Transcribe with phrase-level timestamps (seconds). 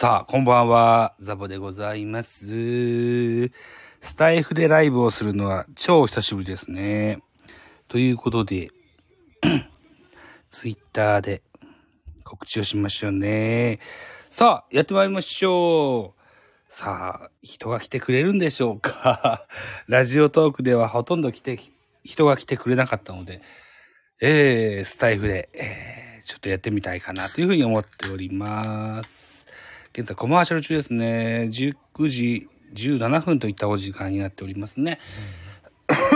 [0.00, 1.16] さあ、こんばんは。
[1.18, 3.48] ザボでございます。
[3.48, 7.18] スタイフでライブをするのは超久しぶりですね。
[7.88, 8.68] ということで、
[10.50, 11.42] ツイッターで
[12.22, 13.80] 告知をしましょうね。
[14.30, 16.72] さあ、やってまいりましょう。
[16.72, 19.48] さあ、人が来てくれるんでしょうか
[19.88, 21.58] ラジオトークではほとんど来て、
[22.04, 23.42] 人が来てくれなかったので、
[24.20, 29.37] えー、スタイフで、えー、ちょっとやってみたいかなというふうに思っております。
[29.98, 31.48] 現在コマーシャル中ですね。
[31.50, 35.00] 19時17分といったお時間になっておりますね。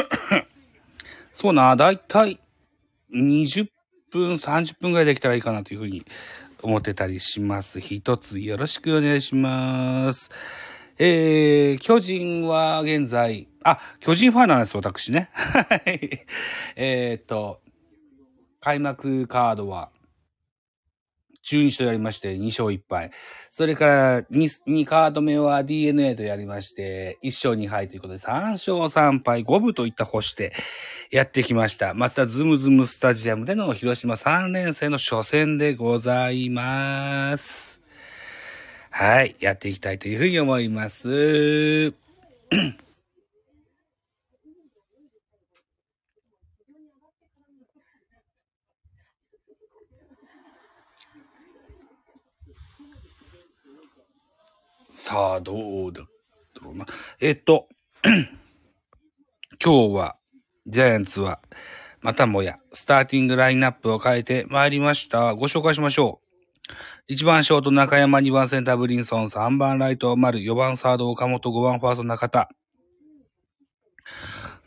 [1.34, 2.38] そうな、だいたい
[3.12, 3.66] 20
[4.12, 6.06] 分、30分ぐらいできたらいいかなというふうに
[6.62, 7.80] 思ってたりします。
[7.80, 10.30] 一つよろしくお願いします。
[10.96, 15.28] えー、巨人は現在、あ、巨人ファンなんです、私ね。
[15.34, 16.24] はい。
[16.76, 17.60] えっと、
[18.60, 19.90] 開幕カードは、
[21.42, 23.10] 中日とやりまして2勝1敗。
[23.50, 30.52] それから 2, 2カード目は DNA とやりまして1勝2敗ということで3勝3敗5分といった星で
[31.10, 31.94] やってきました。
[31.94, 37.80] 松田ズムズムスタジアムでの広島3連戦の初戦でございます。
[38.90, 39.36] はい。
[39.40, 41.94] やっていきたいというふうに思います。
[55.04, 56.02] さあ、どうだ
[56.62, 56.86] ろうな。
[57.20, 57.66] えっと、
[59.60, 60.16] 今日は、
[60.68, 61.40] ジャイアンツは、
[62.02, 65.34] またもや、スターティングラインナップを変えてまいりました。
[65.34, 66.20] ご紹介しましょ
[67.08, 67.12] う。
[67.12, 72.48] 1番ショート中山、2番センターブリンソン、3番ライト丸、4番サード岡本、5番ファースト中田。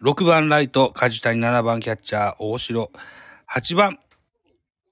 [0.01, 2.91] 6番ライト梶谷、7番キャッチャー大城。
[3.49, 3.99] 8番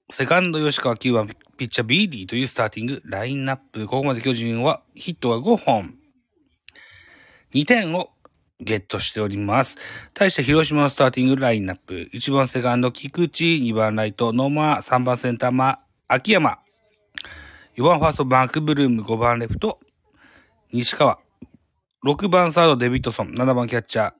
[0.08, 3.86] セカンド吉川9番ピッチャービーディというスターティングラインナップ。
[3.86, 5.94] ここまで巨人はヒットが5本。
[7.52, 8.10] 2点を
[8.60, 9.76] ゲットしております。
[10.14, 12.08] 対して広島のスターティングラインナップ。
[12.12, 16.58] 1番セカンド菊池、2番ライト野間、3番センターマ秋山。
[17.76, 19.80] 4番ファーストバンクブルーム、5番レフト
[20.72, 21.18] 西川。
[22.04, 24.12] 6番サードデビッドソン、7番キャッチャー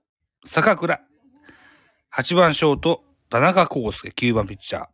[0.47, 1.00] 坂倉。
[2.14, 4.86] 8番ショート田中康介、9番ピッチャー。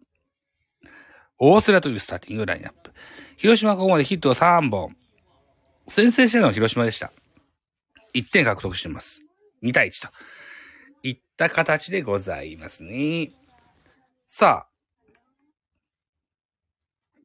[1.43, 2.93] 大瀬良というスターティングラインナップ。
[3.39, 4.95] 広島ここまでヒットが3本。
[5.89, 7.13] 先制してのは広島でした。
[8.15, 9.23] 1点獲得しています。
[9.63, 10.13] 2対1と。
[11.03, 13.33] いった形でございますね。
[14.29, 14.71] さあ。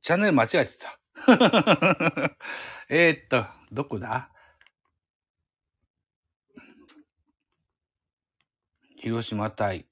[0.02, 1.00] チャンネル間違えてた。
[2.88, 4.32] えっと、どこだ？
[8.96, 9.86] 広島対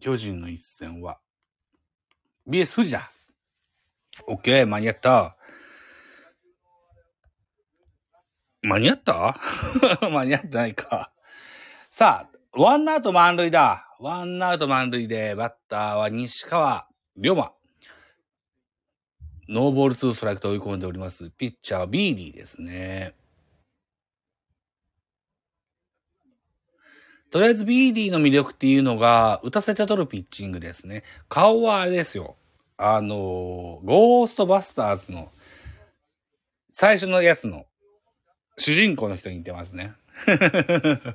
[0.00, 1.20] 巨人の一戦は
[2.48, 3.10] BS フジだ。
[4.26, 5.36] OK、間に合った。
[8.62, 9.40] 間に合った
[10.00, 11.12] 間に合ってないか。
[11.88, 13.96] さあ、ワンアウト満塁だ。
[13.98, 16.86] ワンアウト満塁で、バッターは西川
[17.16, 17.52] 龍馬。
[19.48, 21.30] ノーボールツーストライクと追い込んでおります。
[21.30, 23.14] ピッチャーはビーディーですね。
[27.30, 31.04] とりあえず BD の魅力っていうのが、打たせて取るピッチングですね。
[31.28, 32.36] 顔はあれですよ。
[32.76, 35.30] あの、ゴーストバスターズの、
[36.70, 37.66] 最初のやつの、
[38.58, 39.92] 主人公の人に似てますね。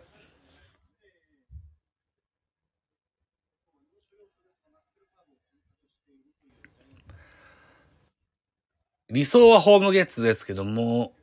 [9.09, 11.13] 理想はホームゲッツですけども、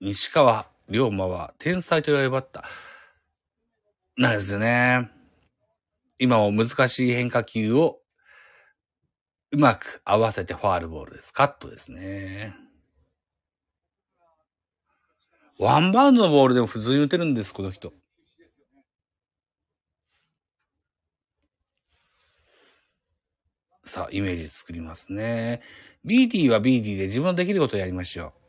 [0.00, 2.93] 西川龍馬は天才と言われるバッター。
[4.16, 5.10] なんですよね。
[6.18, 7.98] 今も難しい変化球を
[9.50, 11.32] うまく合わせてファールボールです。
[11.32, 12.54] カットですね。
[15.58, 17.92] ワンバウンドのボールでも普通に打てるんです、この人。
[23.84, 25.60] さあ、イメージ作りますね。
[26.04, 28.43] BD は BD で自分のできることをやりましょう。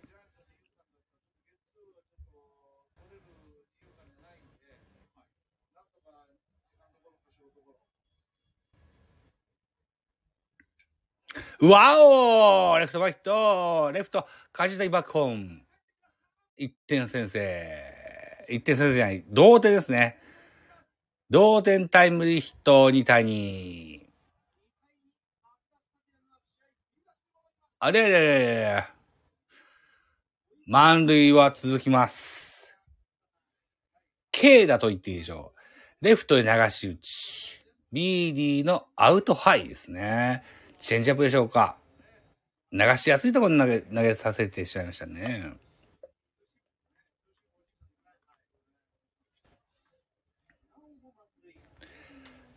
[11.62, 15.62] わおレフトバットレフト、梶谷バックホーム。
[16.60, 18.46] 1点先制。
[18.50, 19.24] 1点先制じゃない。
[19.30, 20.18] 同点ですね。
[21.30, 24.00] 同点タイムリーヒット2対2。
[27.80, 28.84] あれれれれ
[30.68, 32.76] 満塁は続きます。
[34.32, 35.54] K だと言っていいでしょ
[36.02, 36.06] う。
[36.06, 37.66] レフトへ流し打ち。
[37.94, 40.44] BD のアウトハイですね。
[40.80, 41.78] チェンジアップでしょうか。
[42.72, 45.54] 流しやすいところに投げ、投げさせてしまいましたね。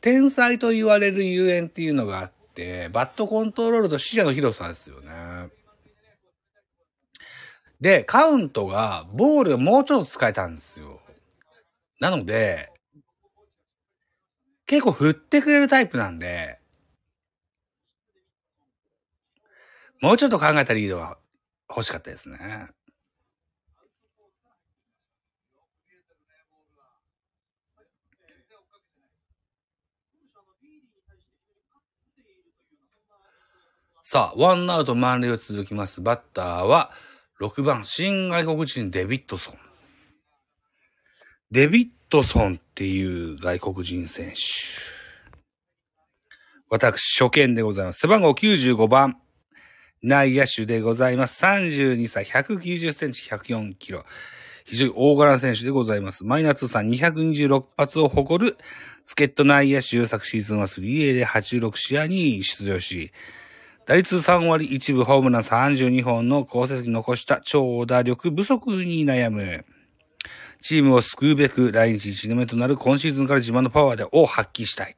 [0.00, 5.50] 天才と言われる遊園っていうのがあって、バットコントロールと視野の広さですよね。
[7.81, 11.00] で、カウントが、ボールがもうちょっと使えたんですよ。
[12.00, 12.71] なので、
[14.67, 16.59] 結構振ってくれるタイプなんで、
[20.00, 21.19] もうちょっと考えたリードが
[21.69, 22.69] 欲しかったですね。
[34.11, 36.00] さあ、ワンアウト満塁を続きます。
[36.00, 36.91] バッターは、
[37.41, 39.55] 6番、新外国人デビッドソン。
[41.50, 44.41] デビッドソンっていう外国人選手。
[46.71, 48.00] 私、初見でございます。
[48.00, 49.21] 背番号95番、
[50.03, 51.45] 内野手でございます。
[51.45, 54.05] 32歳、190センチ、104キロ。
[54.65, 56.25] 非常に大柄な選手でございます。
[56.25, 58.59] マイナー通算226発を誇る
[59.03, 63.12] 助っ人内野手、昨シーズンは 3A で86試合に出場し、
[63.87, 69.65] 打率3割1分ホームラン32本の好成績残した長打力不足に悩む。
[70.61, 74.97] チームを救うべく来日1年目となる今シーズンから自慢のパワーでを発揮したい。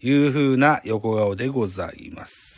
[0.00, 2.51] という風な横顔でございます。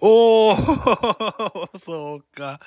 [0.00, 2.60] おー、 そうか。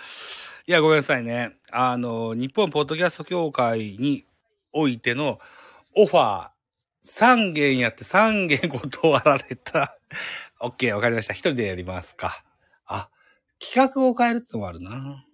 [0.68, 1.57] いや、ごめんなさいね。
[1.72, 4.25] あの、日本ポッドキャスト協会に
[4.74, 5.39] おいての
[5.95, 6.51] オファー、
[7.06, 9.98] 3件やって3件断られた。
[10.60, 11.33] OK、わかりました。
[11.33, 12.44] 一人でやりますか。
[12.86, 13.10] あ、
[13.60, 15.25] 企画を変えるってのもあるな。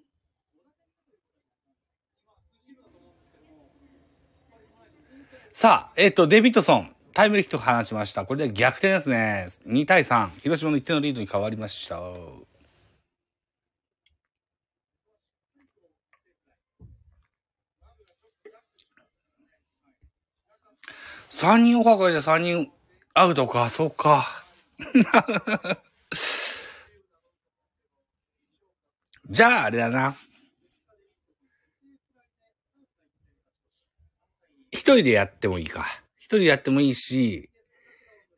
[5.51, 8.25] さあ、えっ、と、デビッドソン、タイムリーヒット放ちました。
[8.25, 9.47] これで逆転ですね。
[9.65, 10.29] 2対3。
[10.43, 11.99] 広島の1点のリードに変わりました。
[21.31, 22.71] 3人オファーかいで3人
[23.15, 24.45] アウトか、そうか。
[29.27, 30.15] じゃあ、あれだな。
[34.69, 36.03] 一人でやってもいいか。
[36.27, 37.49] 一人でやってもいいし、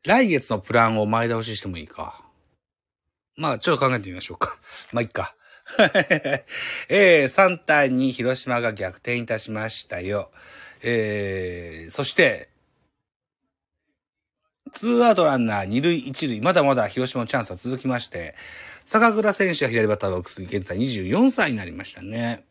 [0.04, 2.22] 来月のプランを前倒ししてもいいか。
[3.36, 4.56] まあ、ちょっと考えてみましょうか。
[4.94, 5.34] まあ、いっか。
[6.88, 10.30] えー、3対2、広島が逆転いたしましたよ。
[10.82, 12.48] えー、そして、
[14.70, 18.36] ツーアウトランナー二塁一塁、まだまだ広島のチャンスは続きまして、
[18.84, 22.44] 坂倉選手は左バッターボックス、現在24歳になりましたね。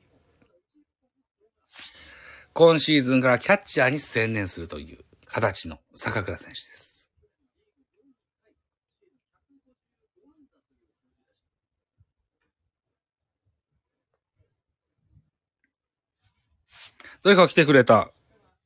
[2.51, 6.89] 今シーズンからキャッチャーに専念するという形の坂倉選手です。
[17.23, 18.11] 誰か来てくれた。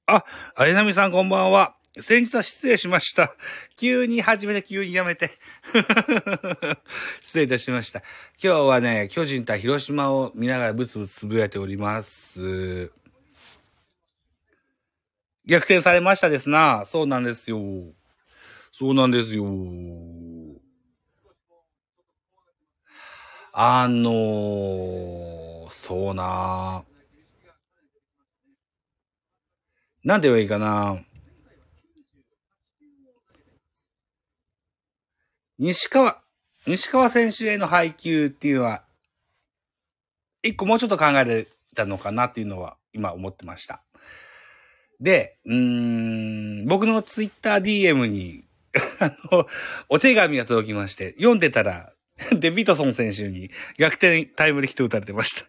[0.06, 0.24] あ、
[0.56, 1.76] あやなみさんこんばんは。
[2.00, 3.36] 先日は失礼しました。
[3.78, 5.32] 急に始めて急にやめて。
[7.22, 8.00] 失礼いたしました。
[8.42, 13.03] 今日はね、巨人対広島を見ながらブツブツつぶやいております。
[15.46, 16.86] 逆転されましたですな。
[16.86, 17.60] そうなんですよ。
[18.72, 19.46] そうなんですよ。
[23.52, 26.84] あのー、そうな
[30.04, 30.98] なんて言えばいいかな。
[35.60, 36.22] 西川、
[36.66, 38.84] 西川選手への配球っていうのは、
[40.42, 43.84] 一個もうちょっと考えれたのかなっていうのは今思ってました。
[45.04, 48.46] で、うーん、僕のツイッター DM に、
[49.00, 49.46] あの、
[49.90, 51.92] お手紙が届きまして、読んでたら、
[52.32, 55.46] デビットソン選手に逆転タイムリーヒット打たれてました。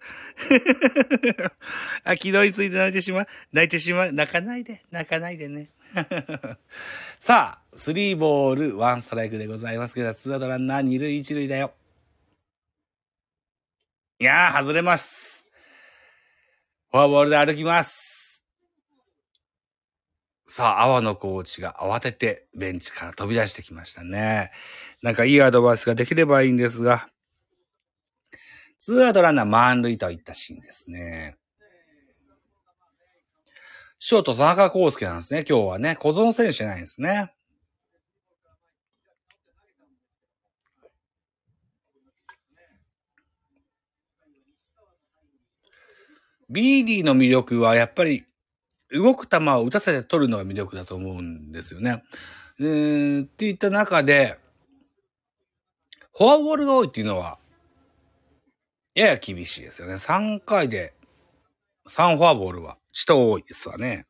[2.05, 3.27] あ、昨日について泣いてしまう？
[3.53, 4.13] 泣いてしまう？
[4.13, 5.71] 泣かないで、泣かないでね。
[7.21, 11.73] さあ、スリーボール、ワンストライクでございますけど、ツーアウトランナー二塁一塁だよ。
[14.19, 15.47] いやー、外れます。
[16.91, 18.14] フォアボールで歩きます。
[20.47, 24.51] さあ、阿波野コーチが慌ててベンチから飛び出してきましたね。
[25.03, 27.09] なんかいいアドバイスができればいいんですが、
[28.79, 31.39] ツーアウトランナー満塁といったシーンですね。
[33.99, 35.97] ショート田中康介なんですね、今日はね。
[35.97, 37.33] 小園選手じゃないんですね。
[46.51, 48.27] ビーディの魅力はやっぱり
[48.95, 52.03] 動く球を打たせて取るのが魅力だと思うんですよね。
[52.61, 54.39] えー、っていった中で、
[56.17, 57.39] フォアボールが多いっていうのは、
[58.95, 59.95] やや厳しいですよね。
[59.95, 60.95] 3回で
[61.89, 64.07] 3フォアボールは、ちと多いですわね。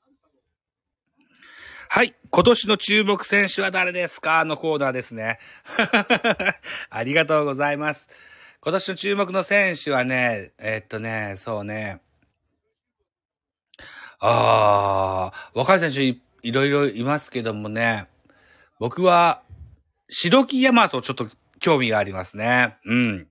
[1.88, 2.14] はい。
[2.30, 5.38] 今年の注目選手は誰ですかのコーナーですね。
[6.90, 8.08] ありがとうございます。
[8.60, 12.00] 今年の注目の選手はね、えっとね、そうね。
[14.20, 18.06] ああ、若い選手いいろいろいますけどもね、
[18.78, 19.42] 僕は、
[20.10, 21.28] 白木山とちょっと
[21.58, 22.76] 興味がありますね。
[22.84, 23.28] うん。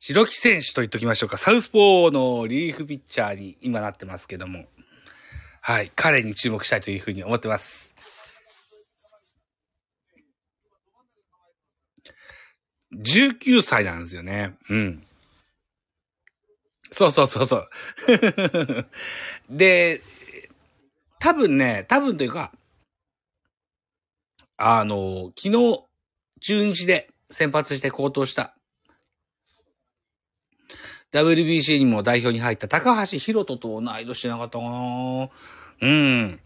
[0.00, 1.38] 白木選手と言っときましょうか。
[1.38, 4.66] サウスポーのリリーフピッチャーに今なってますけども。
[5.60, 5.92] はい。
[5.94, 7.94] 彼に注目したいというふうに思ってます。
[12.96, 14.56] 19歳なんですよね。
[14.68, 15.06] うん。
[16.92, 17.68] そうそうそうそう。
[19.48, 20.02] で、
[21.18, 22.52] 多分ね、多分というか、
[24.58, 25.84] あの、昨日、
[26.40, 28.54] 中日で先発して高騰した、
[31.12, 35.28] WBC にも代表に入った高橋宏斗と同い年なかったかな
[35.80, 36.40] うん。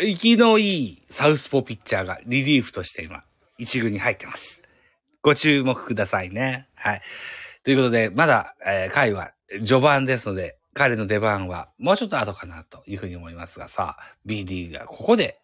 [0.00, 3.22] 生きのいいサウスポピッチャーがリリーフとして今、
[3.58, 4.62] 一軍に入ってます。
[5.22, 6.68] ご注目くださいね。
[6.74, 7.02] はい。
[7.64, 13.96] ということで、まだ、えー、回は序盤ですので、彼の出番はもうちょっと後かなというふうに思いますがさ、
[14.26, 15.40] BD がここで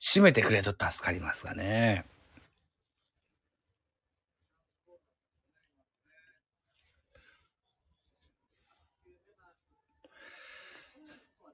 [0.00, 2.06] 締めてくれと助かりますがね。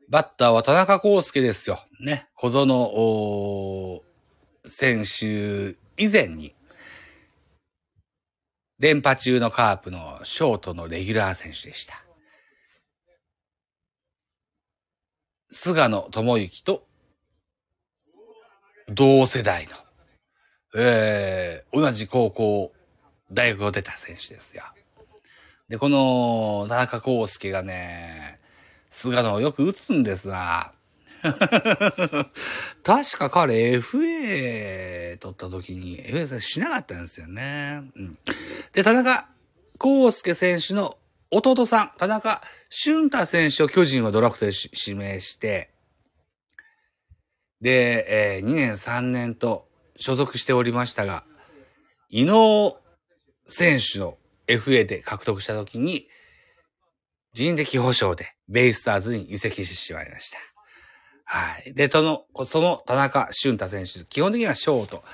[0.09, 1.81] バッターは田中康介ですよ。
[2.01, 2.29] ね。
[2.35, 4.03] 小園
[4.65, 6.56] 選手以前に
[8.79, 12.03] 連覇中のカープのショートのレギュラー選手でした。
[15.49, 16.87] 菅野智之と
[18.89, 19.73] 同世代の、
[20.81, 22.73] えー、同じ高校、
[23.33, 24.63] 大学を出た選手ですよ。
[25.69, 28.39] で、この田中康介がね、
[28.91, 30.73] 菅野をよく打つんですが、
[32.83, 37.83] 確か彼 FA 取った時に FA しなかったんですよね。
[37.97, 38.19] うん、
[38.73, 39.29] で、田中
[39.83, 40.99] 康介選手の
[41.31, 45.71] 弟さん、田中俊太選手を巨人はドラフトで指名して、
[47.61, 51.25] で、えー、2年3年と所属しておりましたが、
[52.09, 52.77] 伊能
[53.47, 56.09] 選手の FA で獲得した時に、
[57.33, 60.39] 人的保障でベイスターズに移籍してしまいました。
[61.27, 61.75] はい。
[61.75, 65.05] で、その、その田中俊太選手、基本的にはショート、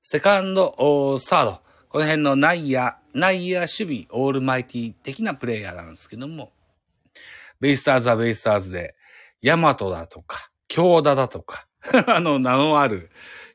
[0.00, 6.52] セカンド、サード、この辺の内野、内野守備、オールマイティ的なプレイヤーなんですけども、
[7.58, 8.94] ベイスターズはベイスターズで、
[9.42, 11.66] ヤマトだとか、京田だとか、
[12.06, 13.10] あの、名のある、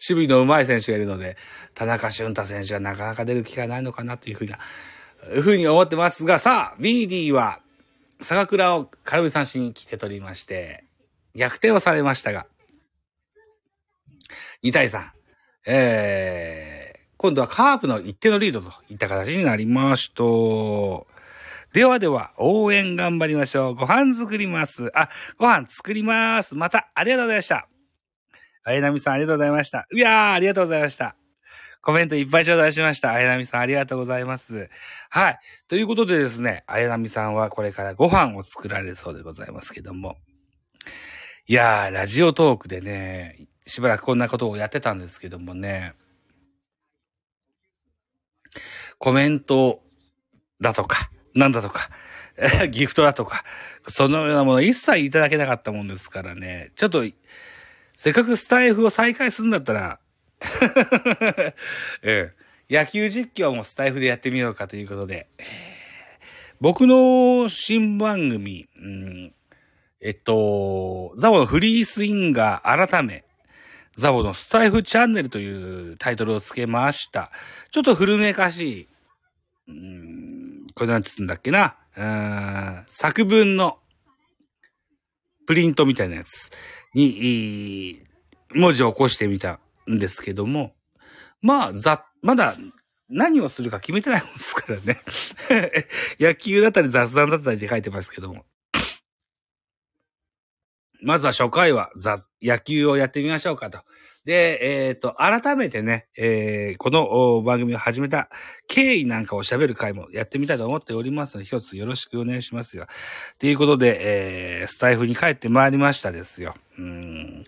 [0.10, 1.38] 守備の上手い選手がいるので、
[1.74, 4.60] 田中俊太選手がなかなか出る機会ないのかなというふうな、
[5.42, 7.62] ふうに思ってますが、さあ、BD は、
[8.22, 10.84] 坂倉を空振り三振に来て取りまして、
[11.36, 12.48] 逆転をされましたが、
[14.64, 15.10] 2対3。
[15.68, 20.24] えー、今度はカープの1点のリードといった形になりました。
[21.74, 23.76] ではでは、応援頑張りましょう。
[23.76, 24.92] ご飯作ります。
[24.94, 26.56] あ、ご飯作ります。
[26.56, 27.68] また、ありがとうございました。
[28.64, 29.88] あやなみさん、ありがとうございました。
[29.94, 31.16] いやー、ありがとうございました。
[31.82, 33.14] コメントいっぱい頂戴しました。
[33.14, 34.70] あやなみさん、ありがとうございます。
[35.10, 35.40] はい。
[35.68, 40.18] ということでですね、あやなみさんはこれからご飯を作られるそうでございますけども、
[41.52, 43.36] いやー、ラジオトークでね、
[43.68, 45.96] しばらくこんなことをやってたんですけどもね、
[49.00, 49.82] コメント
[50.62, 51.90] だとか、なんだとか、
[52.72, 53.44] ギフトだとか、
[53.90, 57.04] そのようなもの一切いただけなかったもんですからね、ちょっと、
[57.98, 60.00] せっかくスタイフを再開するんだったら、
[62.02, 62.32] え
[62.72, 65.28] え、野球実況もスタイフでやってみようかということで、
[66.62, 69.34] 僕の新番組、うん
[70.04, 73.24] えっと、ザボのフリースインガー改め、
[73.96, 77.32] ザボのスタイフチャンネルというタイトルを付けました。
[77.70, 78.88] ちょっと古めかしい、
[79.68, 83.78] うん、これなんつうんだっけな、うん作文の
[85.46, 86.50] プリントみたいなやつ
[86.96, 88.00] に、
[88.56, 90.74] 文字を起こしてみたんですけども、
[91.42, 92.56] まあ、ざ、まだ
[93.08, 95.02] 何をするか決めてないもんですからね。
[96.20, 98.46] 野球だったり雑談だったりって書いてますけども。
[101.02, 101.90] まずは初回は
[102.42, 103.80] 野球をやってみましょうかと。
[104.24, 108.30] で、えっ、と、改めてね、えーこの番組を始めた
[108.68, 112.86] 経緯なんかを喋る回もやってみたいと思っておりますので、一つよろしくお願いしますよ。
[113.40, 116.54] ということで、えースタイフに帰ってまいりましたですよ。
[116.78, 117.46] うん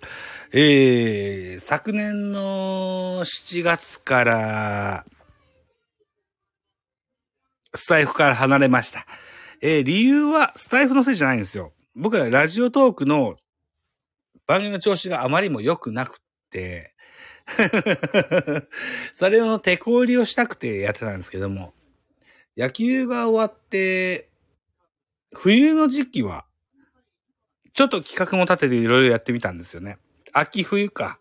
[0.52, 5.06] えー昨年の7月から、
[7.76, 9.06] スタイフから離れました。
[9.62, 11.72] えー理由はスタイフのせいじゃないんですよ。
[11.96, 13.36] 僕はラジオトークの
[14.48, 16.94] 番組の調子があまりも良くなくって、
[19.14, 21.74] それの手こ入りをしたくてやってたんですけども、
[22.56, 24.30] 野球が終わって、
[25.34, 26.46] 冬の時期は、
[27.74, 29.98] ちょっと企画も立てていろいろやってみたんですよね。
[30.32, 31.20] 秋冬か。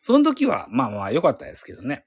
[0.00, 2.06] その時は、まあまあ良かったですけどね。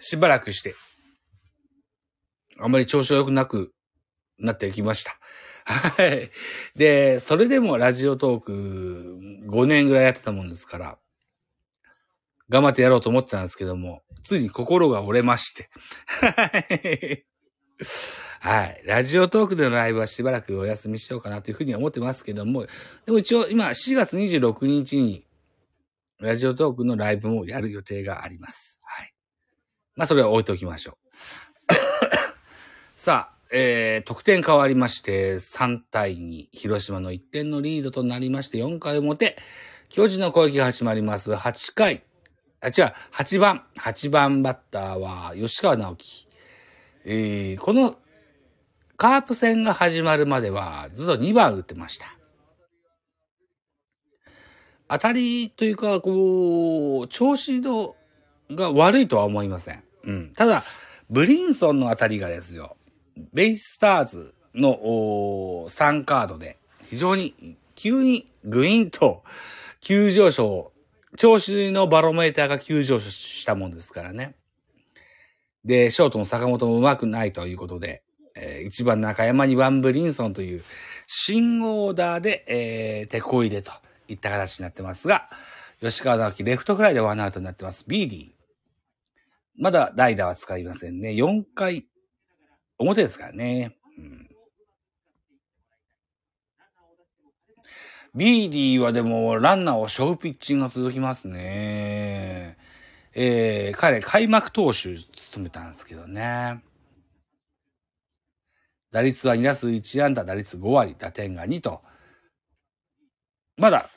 [0.00, 0.74] しばらくして、
[2.58, 3.72] あまり調子が良くなく
[4.38, 5.18] なってきました。
[5.70, 6.30] はい。
[6.76, 10.98] で、それでもラジオトーク5年ぐらいやってたもんですから、
[12.48, 15.70] 頑張ってやろうと思ってたんですけども、ついに心が折れまして。
[18.40, 18.82] はい。
[18.84, 22.66] ラジオトークでのライブはしばらくお休みしようかなというふうには思ってますけども、
[23.06, 25.26] でも一応今4月26日に
[26.18, 28.80] ラジオトークのライブもやる予定があります。
[28.82, 29.14] はい。
[29.94, 31.10] まあそれは置いておきましょう。
[32.96, 39.36] さあ、えー、得点変わりまして、3対2、広島の1点のリードとなりまして、4回表、
[39.88, 41.32] 巨人の攻撃が始まります。
[41.32, 42.02] 8回、
[42.60, 42.72] あ、違う、
[43.12, 46.28] 8番、8番バッターは吉川直樹。
[47.04, 47.96] えー、この
[48.96, 52.04] カープ戦が始まるまではずっと2番打ってました。
[54.88, 57.94] 当たりというか、こう、調子の
[58.50, 59.82] が悪いとは思いません。
[60.04, 60.32] うん。
[60.34, 60.62] ただ、
[61.08, 62.76] ブリンソンの当たりがですよ、
[63.32, 64.76] ベイスターズの
[65.68, 69.22] 3カードで非常に急にグイーンと
[69.80, 70.72] 急上昇、
[71.16, 74.34] 調子のバロメーターが急上昇したもんですからね。
[75.64, 78.02] で、ショートの坂本も上手くないということで、
[78.34, 80.62] えー1番中山2番ブリンソンという
[81.06, 83.72] 新オーダーで、えー、手こ入れと
[84.08, 85.28] いった形になってますが、
[85.80, 87.84] 吉川直樹レフトフライでワンアウトになってます。
[87.88, 88.30] ビーディー。
[89.56, 91.10] まだ代打は使いませんね。
[91.10, 91.86] 4回
[92.80, 93.76] 表ですからね。
[93.98, 94.28] うん、
[98.14, 102.56] ビーディーはでもランナーを背負うピッチングが続きますね。
[103.12, 106.62] えー、彼開幕投手務めたんですけどね。
[108.90, 111.82] 打率は2打数1安打、打率5割、打点が2と。
[113.56, 113.90] まだ、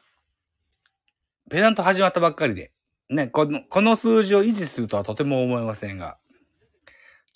[1.50, 2.72] ペナント始まったばっかりで、
[3.10, 6.18] ね、この、この数字を維持するとはとても思いませんが、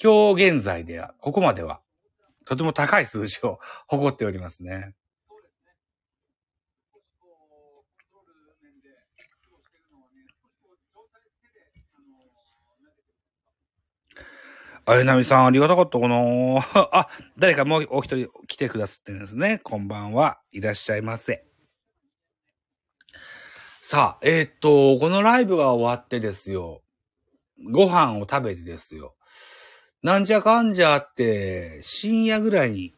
[0.02, 1.82] 今日現在では、ここまでは、
[2.46, 4.94] とても高い数字を 誇っておりますね。
[14.86, 16.16] あやなみさん、ありがたかったかな
[16.94, 19.58] あ、誰かもうお一人来てくださってるんですね。
[19.58, 20.40] こんばんは。
[20.52, 21.44] いらっしゃいませ。
[23.82, 26.84] さあ、えーっと、このライブが終わってですよ。
[27.74, 29.16] ご飯を食べてですよ。
[30.08, 32.94] なんじゃかんじゃって、深夜ぐらいに、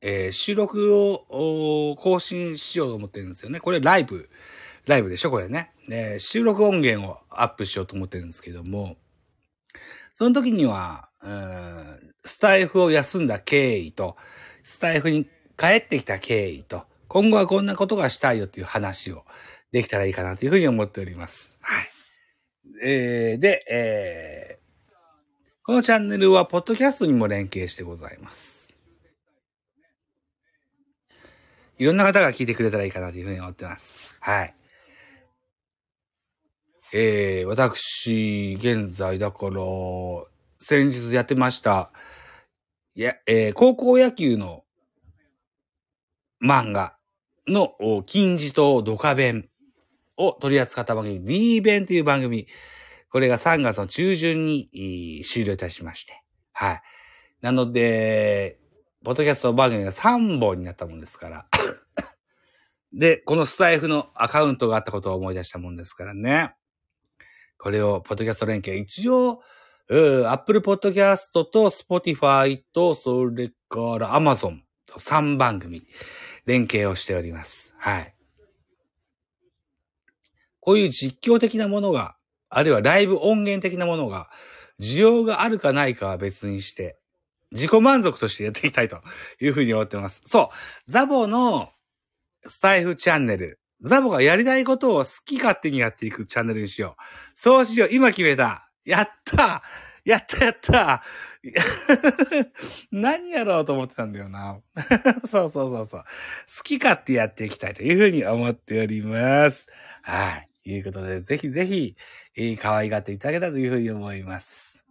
[0.00, 3.60] えー収録を更新しようと思ってるんですよね。
[3.60, 4.28] これライブ、
[4.84, 5.70] ライブでしょこれね。
[5.88, 8.96] で収録音源をアップしようと思ってるんですけども、
[10.12, 14.16] その時には、うーんスタイフを休んだ経緯と、
[14.64, 19.24] スタイフに帰ってきた経緯と、今後はこんなことがしたいよっていう話を
[19.70, 21.58] できたらいいかなというふうに思っております。
[21.60, 21.88] はい。
[22.82, 24.63] えー、で、えー、
[25.66, 28.74] このチャンネルは、ポッドキャストにも連携してございます。
[31.78, 34.14] いろんな方が聞いてくれたらいいかなというふうに思ってます。
[34.20, 34.54] はい。
[36.92, 39.52] えー、私、現在、だから、
[40.60, 41.90] 先日やってました、
[42.94, 44.64] いや、えー高校野球の
[46.42, 46.94] 漫画
[47.48, 47.74] の
[48.04, 49.48] 金字とドカ弁
[50.18, 52.48] を取り扱った番組、D 弁という番組、
[53.14, 56.24] これが3月の中旬に終了いたしまして。
[56.52, 56.82] はい。
[57.42, 58.58] なので、
[59.04, 61.46] ポッドキャスト番組が3本になったもんですから。
[62.92, 66.56] で、このスタイフのアカウントがあったことを思い出したもんですからね。
[67.56, 69.44] これを、ポッドキャスト連携、一応、
[69.86, 75.86] うん、Apple Podcast と Spotify と、それから Amazon と3番組、
[76.46, 77.72] 連携をしております。
[77.78, 78.12] はい。
[80.58, 82.16] こういう実況的なものが、
[82.54, 84.30] あるいはライブ音源的なものが、
[84.80, 86.98] 需要があるかないかは別にして、
[87.52, 89.00] 自己満足としてやっていきたいと
[89.40, 90.22] いうふうに思ってます。
[90.24, 90.90] そう。
[90.90, 91.70] ザボの、
[92.46, 93.60] スタイフチャンネル。
[93.80, 97.02] ザボがやりたいことを好き勝手にやっていくチャンネルにしよう。
[97.34, 97.88] そうしよう。
[97.92, 98.70] 今決めた。
[98.84, 99.62] やった
[100.04, 101.02] やったやった
[102.92, 104.60] 何やろうと思ってたんだよな。
[105.24, 106.04] そうそうそうそう。
[106.58, 109.66] 好き勝手やっていきたいというふうに思っております。
[110.02, 110.53] はい。
[110.64, 111.96] いうことで、ぜひぜひ、
[112.36, 114.84] えー、可愛がっていただけたというふうに思います。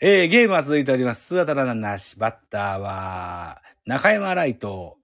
[0.00, 1.26] えー、ゲームは続いております。
[1.26, 4.98] 姿のなし、バッターは、中山ライト。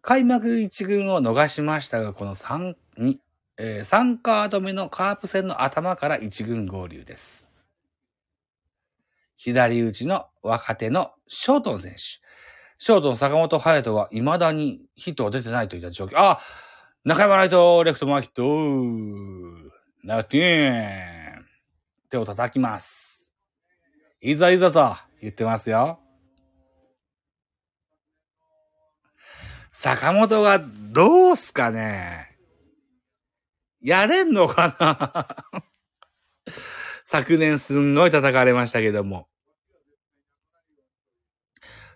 [0.00, 3.16] 開幕1軍を逃しましたが、この3、2、
[3.58, 7.48] えー、3カード目のカープ戦の頭から1軍合流です。
[9.36, 11.98] 左打ちの若手のショートン選手。
[12.78, 16.16] ショートの坂本隼人は未だにヒットが出てないといった状況。
[16.16, 16.40] あ
[17.06, 19.70] 中山ライト、レフトマーキット、
[20.04, 21.44] ナティーン。
[22.08, 23.30] 手を叩きます。
[24.22, 26.00] いざいざと言ってますよ。
[29.70, 32.38] 坂本がどうすかね
[33.82, 35.62] やれんのかな
[37.04, 39.28] 昨年すんごい叩かれましたけども。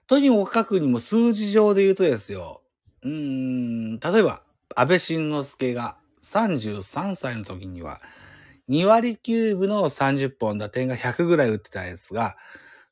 [0.06, 2.62] とにもかくにも数字上で言うとですよ。
[3.00, 4.42] うーん、例えば、
[4.74, 8.00] 安倍晋之助が33歳の時には、
[8.68, 12.36] 2割9分の30本打点が100ぐらい打ってたやつが、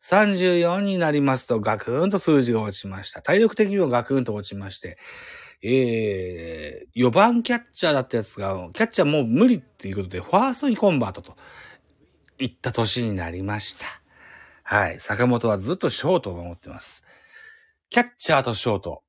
[0.02, 3.22] 34になりますとガクーンと数字が落ちました。
[3.22, 4.98] 体力的にもガクーンと落ちまして、
[5.62, 11.36] えー、4番キャッチャーだったやつが、キャッチャーもう無理っていうことで、ファーストにコンバートと
[12.38, 13.86] いった年になりました。
[14.62, 15.00] はい。
[15.00, 17.04] 坂本はずっとショートを守ってます。
[17.88, 19.02] キャッチャーとショート。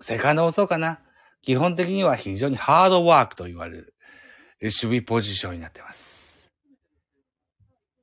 [0.00, 1.00] セカンドもそうかな。
[1.42, 3.94] 基本的には非常にハードワークと言われる
[4.60, 6.50] 守備ポジションになってます。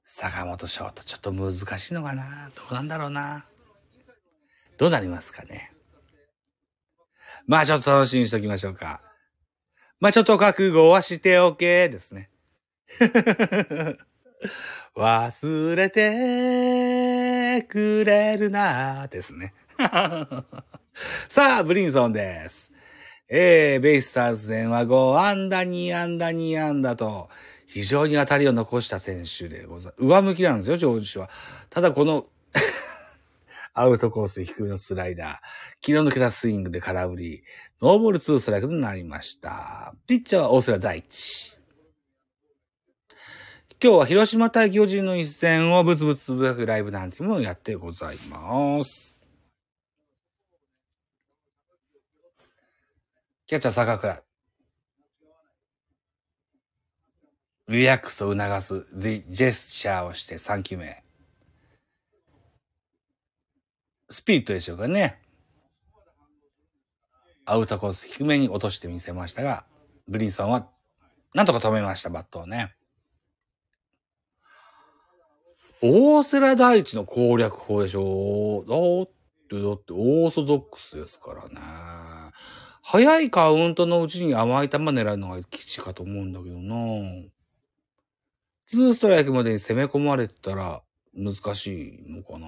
[0.03, 2.51] 坂本ショート、ちょっと難しいのかな？
[2.53, 3.45] どうなんだろうな？
[4.77, 5.71] どうなりますかね？
[7.47, 9.01] まあちょっと楽しみにしておきましょうか。
[10.01, 12.29] まあちょっと覚悟はしておけですね。
[14.95, 19.53] 忘れてくれるなですね。
[21.29, 22.73] さあ、ブリンソンです。
[23.29, 27.29] えー、ベイスターズ戦は5安打、2安打、2安打と、
[27.67, 30.07] 非常に当たりを残した選手でございます。
[30.07, 31.29] 上向きなんですよ、ジョージは。
[31.69, 32.25] ただこの
[33.75, 35.35] アウトコース低めのスライダー、
[35.79, 37.43] 気の抜けたスイングで空振り、
[37.79, 39.93] ノーボール2ストライクとなりました。
[40.07, 41.59] ピッチャーは大瀬良大地。
[43.81, 49.08] 今日は広島対巨人の一戦をブツブツつぶやくライブなんていうものをやってございます。
[53.49, 54.21] キャッチャー坂倉。
[57.67, 61.03] リラックスを促すジェスチャーをして3球目。
[64.07, 65.19] スピリットでしょうかね。
[67.43, 69.65] アウトコース低めに落としてみせましたが、
[70.07, 70.69] ブリンソンは
[71.33, 72.75] なんとか止めました、バットをね。
[75.81, 79.07] 大瀬良大地の攻略法でしょうだっ
[79.49, 81.59] て、だってオーソドックスですからね。
[82.91, 86.75] 早いカウントのうちに甘い球狙うのが基地かと思うんだけどな
[88.65, 90.81] ツーストライクまでに攻め込まれてたら
[91.13, 92.47] 難しいのかな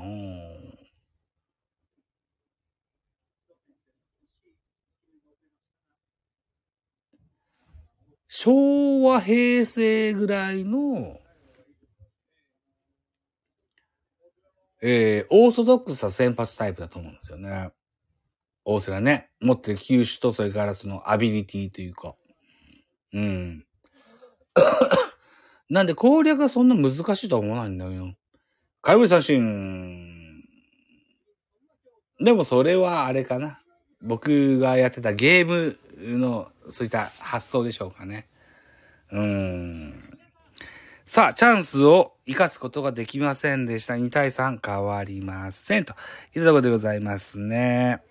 [8.27, 11.19] 昭和、平成ぐらいの
[14.81, 17.71] えー、オーソドックスは先発タイプだと思うんですよね。
[18.65, 19.29] 大瀬良ね。
[19.39, 22.15] 持ってる球種と、それからそのアビリティというか。
[23.13, 23.65] うん。
[25.69, 28.13] なんで攻略はそんな難しいとは思わないんだけど。
[28.81, 30.43] 空振り三振。
[32.19, 33.61] でもそれはあれかな。
[34.01, 35.77] 僕がやってたゲーム
[36.17, 38.27] のそういった発想でしょうかね。
[39.11, 40.17] うん。
[41.05, 43.95] さあ、チャンスを生かすことができませんでした。
[43.95, 45.85] 2対3変わりません。
[45.85, 45.93] と
[46.35, 48.01] いうところでございますね。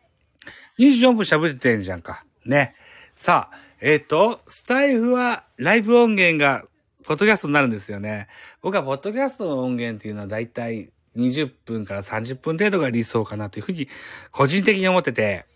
[0.79, 2.25] 24分喋ってんじゃんか。
[2.45, 2.75] ね。
[3.17, 6.65] さあ、えっ、ー、と、スタイフはライブ音源が、
[7.05, 8.29] ポッドキャストになるんですよね。
[8.63, 13.89] 僕はポッドキャストの音源っていうのはだいたい20分から30分程度が理想かなというふうに、
[14.31, 15.47] 個人的に思ってて、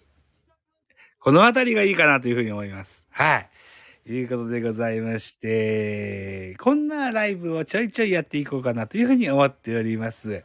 [1.19, 3.07] このあたりがいいかなというふうに思います。
[3.11, 3.49] はい。
[4.07, 10.45] いうことでございまして、こんなライブをちょいちょいやっていこうかなというふうに思っております。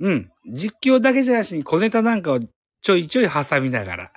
[0.00, 0.30] うん。
[0.46, 2.40] 実況だけじゃなしに小ネタなんかを
[2.84, 4.10] ちょいちょい挟みながら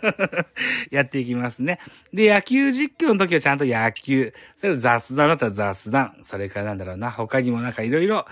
[0.90, 1.78] やっていきますね。
[2.10, 4.32] で、野球実況の時はちゃんと野球。
[4.56, 6.16] それ雑談だったら雑談。
[6.22, 7.10] それからなんだろうな。
[7.10, 8.24] 他にもなんかいろいろ、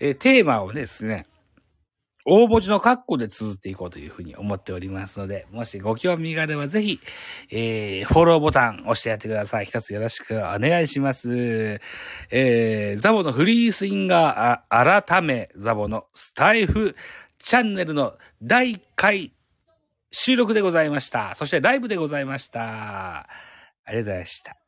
[0.00, 1.26] えテーマをですね、
[2.26, 7.00] 大文字の括弧で綴っていこうというふうに思っておりますので、もしご興味があればぜひ、
[7.50, 9.64] えー、フォローボタン押してやってください。
[9.64, 11.80] 一つよろしくお願いします。
[12.30, 16.96] えー、ザボのフリースインガー、改め、ザボのスタイフ
[17.46, 19.32] チャンネルの第1回
[20.10, 21.36] 収録でございました。
[21.36, 23.20] そしてライブでございました。
[23.20, 23.26] あ
[23.86, 24.65] りがとうございました。